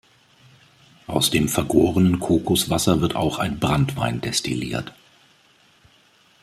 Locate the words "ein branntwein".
3.37-4.19